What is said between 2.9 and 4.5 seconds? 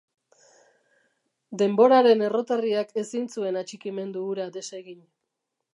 ezin zuen atxikimendu